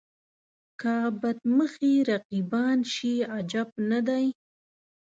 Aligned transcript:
که 0.79 0.95
بد 1.21 1.39
مخي 1.57 1.93
رقیبان 2.09 2.79
شي 2.93 3.13
عجب 3.35 3.69
نه 3.89 3.99
دی. 4.07 4.25